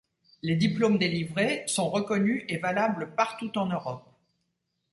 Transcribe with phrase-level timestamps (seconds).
[0.41, 4.09] Les diplômes délivrés sont reconnus et valables partout en Europe.